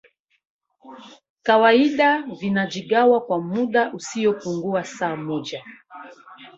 kawaida 1.43 2.21
vinajigawa 2.21 3.21
kwa 3.21 3.41
muda 3.41 3.93
usiopungua 3.93 4.83
saa 4.83 5.15
moja 5.15 5.63